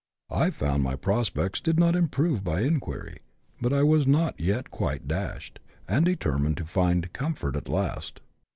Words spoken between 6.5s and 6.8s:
to